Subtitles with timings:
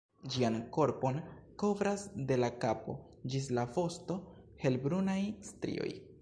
[0.35, 1.19] Ĝian korpon
[1.63, 2.95] kovras de la kapo
[3.35, 4.19] ĝis la vosto
[4.65, 5.21] helbrunaj
[5.53, 5.93] strioj.